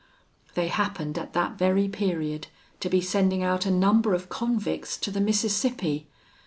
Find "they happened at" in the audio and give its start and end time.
0.55-1.33